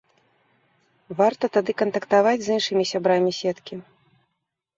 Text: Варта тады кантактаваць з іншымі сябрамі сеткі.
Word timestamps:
Варта 1.19 1.45
тады 1.57 1.71
кантактаваць 1.81 2.41
з 2.47 2.57
іншымі 2.57 2.83
сябрамі 2.93 3.31
сеткі. 3.43 3.75